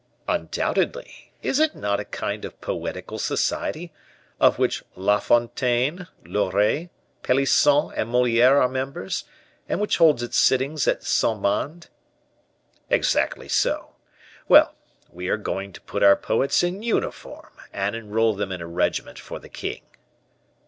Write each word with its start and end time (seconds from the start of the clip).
"Undoubtedly. 0.27 1.31
Is 1.43 1.59
it 1.59 1.75
not 1.75 1.99
a 1.99 2.05
kind 2.05 2.43
of 2.43 2.59
poetical 2.59 3.19
society, 3.19 3.93
of 4.39 4.57
which 4.57 4.83
La 4.95 5.19
Fontaine, 5.19 6.07
Loret, 6.25 6.89
Pelisson, 7.21 7.91
and 7.95 8.09
Moliere 8.09 8.59
are 8.59 8.67
members, 8.67 9.25
and 9.69 9.79
which 9.79 9.97
holds 9.97 10.23
its 10.23 10.39
sittings 10.39 10.87
at 10.87 11.03
Saint 11.03 11.39
Mande?" 11.41 11.87
"Exactly 12.89 13.47
so. 13.47 13.93
Well, 14.47 14.73
we 15.11 15.27
are 15.29 15.37
going 15.37 15.71
to 15.73 15.81
put 15.81 16.01
our 16.01 16.15
poets 16.15 16.63
in 16.63 16.81
uniform, 16.81 17.51
and 17.71 17.95
enroll 17.95 18.33
them 18.33 18.51
in 18.51 18.59
a 18.59 18.65
regiment 18.65 19.19
for 19.19 19.37
the 19.37 19.49
king." 19.49 19.83